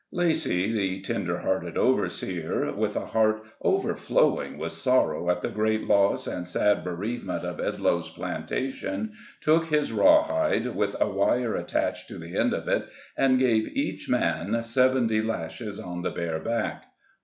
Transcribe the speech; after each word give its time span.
Lacy, 0.11 0.71
the 0.73 0.99
tender 1.01 1.37
hearted 1.37 1.77
overseer, 1.77 2.73
with 2.73 2.95
a 2.95 3.05
heart 3.05 3.43
overflowing 3.61 4.57
with 4.57 4.71
sorrow 4.71 5.29
at 5.29 5.43
the 5.43 5.49
great 5.49 5.83
loss 5.83 6.25
and 6.25 6.47
sad 6.47 6.83
bereavement 6.83 7.45
of 7.45 7.57
Edloe's 7.59 8.09
plantation, 8.09 9.11
took 9.41 9.65
his 9.67 9.91
rawhide, 9.91 10.75
with 10.75 10.95
a 10.99 11.07
wire 11.07 11.53
attached 11.55 12.07
to 12.07 12.17
the 12.17 12.35
end 12.35 12.51
of 12.51 12.67
it, 12.67 12.89
and 13.15 13.37
gave 13.37 13.67
each 13.77 14.09
man 14.09 14.63
twenty 14.73 15.21
lashes 15.21 15.79
on 15.79 16.01
the 16.01 16.09
bare 16.09 16.39
back. 16.39 16.85